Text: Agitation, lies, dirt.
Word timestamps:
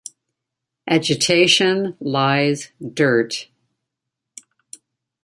Agitation, 0.89 1.95
lies, 1.99 2.71
dirt. 2.95 3.49